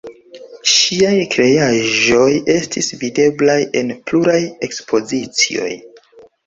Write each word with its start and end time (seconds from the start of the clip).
Ŝiaj 0.69 1.19
kreaĵoj 1.35 2.25
estis 2.55 2.91
videblaj 3.05 3.61
en 3.83 3.95
pluraj 4.09 4.43
ekspozicioj. 4.71 5.73